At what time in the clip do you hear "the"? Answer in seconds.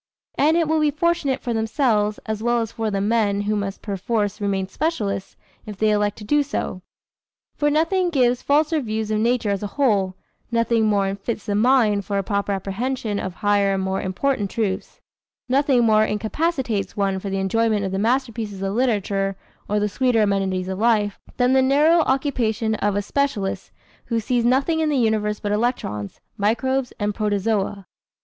2.89-2.99, 11.45-11.53, 17.29-17.37, 17.91-17.99, 19.79-19.87, 21.53-21.61, 24.89-24.97